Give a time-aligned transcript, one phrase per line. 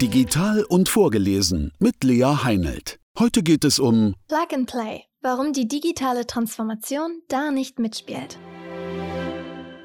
[0.00, 3.00] Digital und vorgelesen mit Lea Heinelt.
[3.18, 8.38] Heute geht es um Plug and Play, warum die digitale Transformation da nicht mitspielt.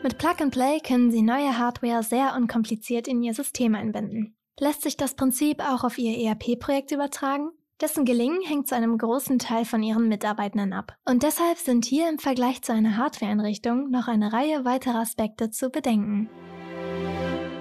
[0.04, 4.36] Mit Plug and Play können Sie neue Hardware sehr unkompliziert in Ihr System einbinden.
[4.60, 7.50] Lässt sich das Prinzip auch auf Ihr ERP-Projekt übertragen?
[7.82, 10.96] Dessen Gelingen hängt zu einem großen Teil von Ihren Mitarbeitenden ab.
[11.10, 15.72] Und deshalb sind hier im Vergleich zu einer Hardware-Einrichtung noch eine Reihe weiterer Aspekte zu
[15.72, 16.30] bedenken.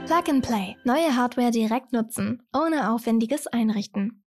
[0.06, 0.76] Plug and Play.
[0.84, 4.24] Neue Hardware direkt nutzen, ohne aufwendiges Einrichten.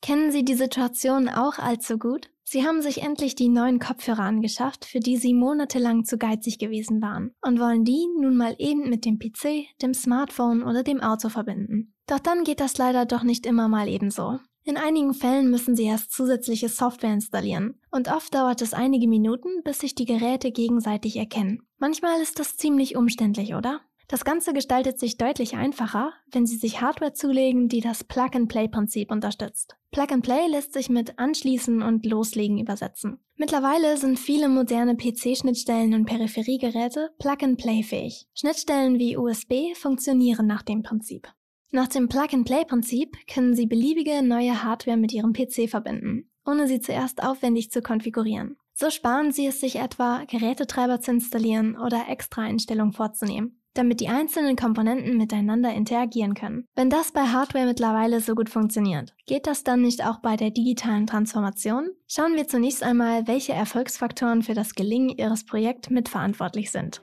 [0.00, 2.30] Kennen Sie die Situation auch allzu gut?
[2.44, 7.02] Sie haben sich endlich die neuen Kopfhörer angeschafft, für die Sie monatelang zu geizig gewesen
[7.02, 11.28] waren, und wollen die nun mal eben mit dem PC, dem Smartphone oder dem Auto
[11.28, 11.92] verbinden.
[12.06, 14.38] Doch dann geht das leider doch nicht immer mal ebenso.
[14.62, 19.62] In einigen Fällen müssen Sie erst zusätzliche Software installieren und oft dauert es einige Minuten,
[19.64, 21.62] bis sich die Geräte gegenseitig erkennen.
[21.78, 23.80] Manchmal ist das ziemlich umständlich, oder?
[24.08, 29.76] Das Ganze gestaltet sich deutlich einfacher, wenn Sie sich Hardware zulegen, die das Plug-and-Play-Prinzip unterstützt.
[29.90, 33.18] Plug-and-Play lässt sich mit Anschließen und Loslegen übersetzen.
[33.34, 38.28] Mittlerweile sind viele moderne PC-Schnittstellen und Peripheriegeräte Plug-and-Play fähig.
[38.32, 41.26] Schnittstellen wie USB funktionieren nach dem Prinzip.
[41.72, 47.24] Nach dem Plug-and-Play-Prinzip können Sie beliebige neue Hardware mit Ihrem PC verbinden, ohne sie zuerst
[47.24, 48.56] aufwendig zu konfigurieren.
[48.72, 54.56] So sparen Sie es sich etwa, Gerätetreiber zu installieren oder Extra-Einstellungen vorzunehmen damit die einzelnen
[54.56, 56.66] Komponenten miteinander interagieren können.
[56.74, 60.50] Wenn das bei Hardware mittlerweile so gut funktioniert, geht das dann nicht auch bei der
[60.50, 61.90] digitalen Transformation?
[62.08, 67.02] Schauen wir zunächst einmal, welche Erfolgsfaktoren für das Gelingen Ihres Projekts mitverantwortlich sind.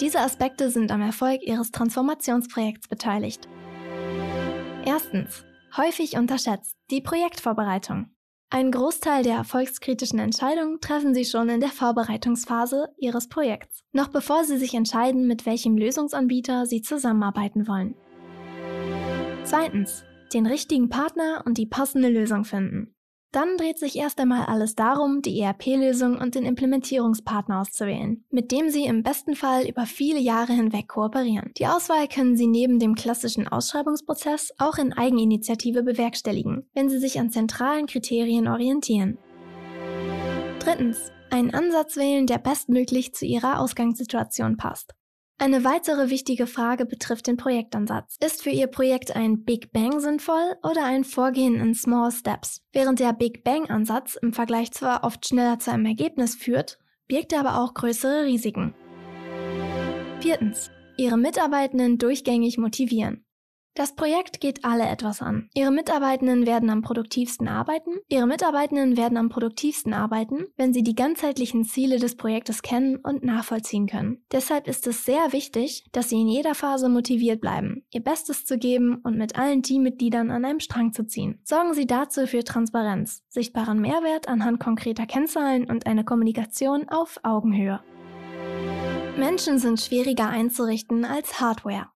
[0.00, 3.48] Diese Aspekte sind am Erfolg Ihres Transformationsprojekts beteiligt.
[4.84, 5.44] Erstens.
[5.76, 6.76] Häufig unterschätzt.
[6.90, 8.10] Die Projektvorbereitung.
[8.50, 14.44] Ein Großteil der erfolgskritischen Entscheidungen treffen Sie schon in der Vorbereitungsphase Ihres Projekts, noch bevor
[14.44, 17.94] Sie sich entscheiden, mit welchem Lösungsanbieter Sie zusammenarbeiten wollen.
[19.44, 20.02] Zweitens.
[20.32, 22.94] Den richtigen Partner und die passende Lösung finden.
[23.30, 28.70] Dann dreht sich erst einmal alles darum, die ERP-Lösung und den Implementierungspartner auszuwählen, mit dem
[28.70, 31.52] Sie im besten Fall über viele Jahre hinweg kooperieren.
[31.58, 37.20] Die Auswahl können Sie neben dem klassischen Ausschreibungsprozess auch in Eigeninitiative bewerkstelligen, wenn Sie sich
[37.20, 39.18] an zentralen Kriterien orientieren.
[40.60, 41.12] Drittens.
[41.30, 44.94] Einen Ansatz wählen, der bestmöglich zu Ihrer Ausgangssituation passt.
[45.40, 48.16] Eine weitere wichtige Frage betrifft den Projektansatz.
[48.20, 52.60] Ist für Ihr Projekt ein Big Bang sinnvoll oder ein Vorgehen in Small Steps?
[52.72, 57.40] Während der Big Bang-Ansatz im Vergleich zwar oft schneller zu einem Ergebnis führt, birgt er
[57.40, 58.74] aber auch größere Risiken.
[60.18, 60.72] Viertens.
[60.96, 63.24] Ihre Mitarbeitenden durchgängig motivieren.
[63.78, 65.50] Das Projekt geht alle etwas an.
[65.54, 67.92] Ihre Mitarbeitenden werden am produktivsten arbeiten.
[68.08, 73.22] Ihre Mitarbeitenden werden am produktivsten arbeiten, wenn sie die ganzheitlichen Ziele des Projektes kennen und
[73.22, 74.24] nachvollziehen können.
[74.32, 78.58] Deshalb ist es sehr wichtig, dass sie in jeder Phase motiviert bleiben, ihr Bestes zu
[78.58, 81.38] geben und mit allen Teammitgliedern an einem Strang zu ziehen.
[81.44, 87.78] Sorgen Sie dazu für Transparenz, sichtbaren Mehrwert anhand konkreter Kennzahlen und eine Kommunikation auf Augenhöhe.
[89.16, 91.86] Menschen sind schwieriger einzurichten als Hardware.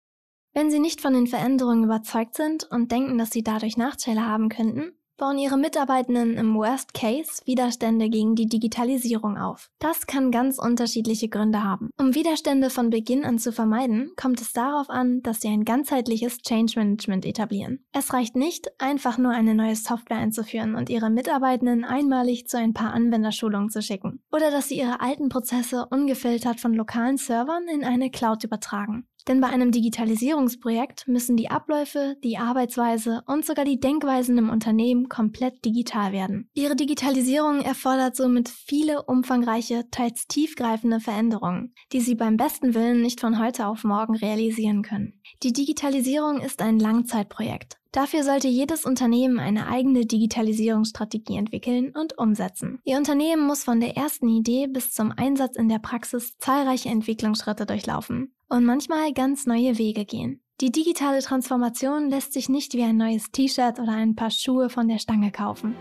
[0.55, 4.51] Wenn Sie nicht von den Veränderungen überzeugt sind und denken, dass Sie dadurch Nachteile haben
[4.51, 9.71] könnten, bauen Ihre Mitarbeitenden im Worst Case Widerstände gegen die Digitalisierung auf.
[9.79, 11.91] Das kann ganz unterschiedliche Gründe haben.
[11.97, 16.39] Um Widerstände von Beginn an zu vermeiden, kommt es darauf an, dass Sie ein ganzheitliches
[16.39, 17.85] Change Management etablieren.
[17.93, 22.75] Es reicht nicht, einfach nur eine neue Software einzuführen und Ihre Mitarbeitenden einmalig zu ein
[22.75, 24.21] paar Anwenderschulungen zu schicken.
[24.33, 29.07] Oder dass Sie Ihre alten Prozesse ungefiltert von lokalen Servern in eine Cloud übertragen.
[29.29, 35.09] Denn bei einem Digitalisierungsprojekt müssen die Abläufe, die Arbeitsweise und sogar die Denkweisen im Unternehmen
[35.09, 36.49] komplett digital werden.
[36.55, 43.21] Ihre Digitalisierung erfordert somit viele umfangreiche, teils tiefgreifende Veränderungen, die Sie beim besten Willen nicht
[43.21, 45.21] von heute auf morgen realisieren können.
[45.43, 47.79] Die Digitalisierung ist ein Langzeitprojekt.
[47.93, 52.81] Dafür sollte jedes Unternehmen eine eigene Digitalisierungsstrategie entwickeln und umsetzen.
[52.85, 57.67] Ihr Unternehmen muss von der ersten Idee bis zum Einsatz in der Praxis zahlreiche Entwicklungsschritte
[57.67, 60.43] durchlaufen und manchmal ganz neue Wege gehen.
[60.61, 64.89] Die digitale Transformation lässt sich nicht wie ein neues T-Shirt oder ein paar Schuhe von
[64.89, 65.75] der Stange kaufen.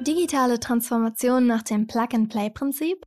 [0.00, 3.06] Digitale Transformation nach dem Plug-and-Play-Prinzip?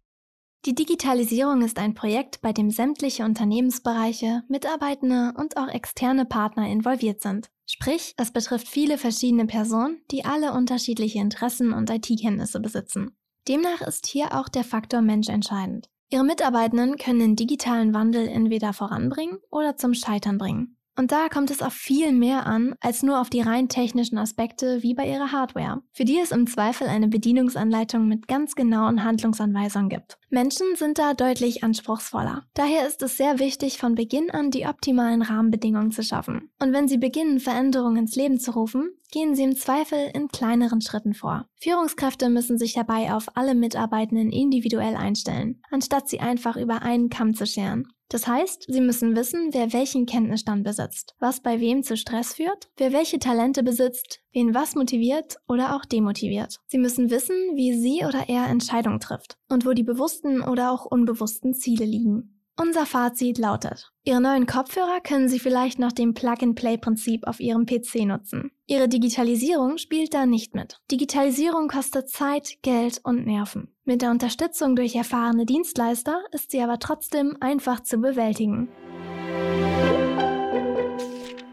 [0.65, 7.21] Die Digitalisierung ist ein Projekt, bei dem sämtliche Unternehmensbereiche, Mitarbeitende und auch externe Partner involviert
[7.21, 7.51] sind.
[7.67, 13.15] Sprich, es betrifft viele verschiedene Personen, die alle unterschiedliche Interessen und IT-Kenntnisse besitzen.
[13.47, 15.87] Demnach ist hier auch der Faktor Mensch entscheidend.
[16.09, 20.76] Ihre Mitarbeitenden können den digitalen Wandel entweder voranbringen oder zum Scheitern bringen.
[20.97, 24.81] Und da kommt es auf viel mehr an, als nur auf die rein technischen Aspekte
[24.81, 29.89] wie bei ihrer Hardware, für die es im Zweifel eine Bedienungsanleitung mit ganz genauen Handlungsanweisungen
[29.89, 30.17] gibt.
[30.29, 32.45] Menschen sind da deutlich anspruchsvoller.
[32.55, 36.49] Daher ist es sehr wichtig, von Beginn an die optimalen Rahmenbedingungen zu schaffen.
[36.59, 40.81] Und wenn Sie beginnen, Veränderungen ins Leben zu rufen, gehen Sie im Zweifel in kleineren
[40.81, 41.45] Schritten vor.
[41.61, 47.35] Führungskräfte müssen sich dabei auf alle Mitarbeitenden individuell einstellen, anstatt sie einfach über einen Kamm
[47.35, 47.87] zu scheren.
[48.09, 52.69] Das heißt, Sie müssen wissen, wer welchen Kenntnisstand besitzt, was bei wem zu Stress führt,
[52.77, 56.59] wer welche Talente besitzt, wen was motiviert oder auch demotiviert.
[56.67, 60.85] Sie müssen wissen, wie sie oder er Entscheidungen trifft und wo die bewussten oder auch
[60.85, 62.36] unbewussten Ziele liegen.
[62.59, 68.05] Unser Fazit lautet, Ihre neuen Kopfhörer können Sie vielleicht nach dem Plug-and-Play-Prinzip auf Ihrem PC
[68.05, 68.49] nutzen.
[68.65, 70.79] Ihre Digitalisierung spielt da nicht mit.
[70.89, 73.67] Digitalisierung kostet Zeit, Geld und Nerven.
[73.85, 78.69] Mit der Unterstützung durch erfahrene Dienstleister ist sie aber trotzdem einfach zu bewältigen.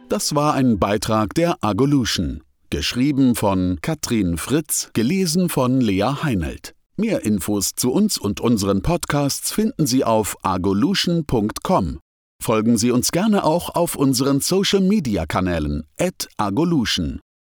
[0.08, 2.42] Das war ein Beitrag der Agolution.
[2.70, 6.73] Geschrieben von Katrin Fritz, gelesen von Lea Heinelt.
[6.96, 11.98] Mehr Infos zu uns und unseren Podcasts finden Sie auf agolution.com.
[12.40, 15.88] Folgen Sie uns gerne auch auf unseren Social Media Kanälen
[16.36, 17.20] agolution.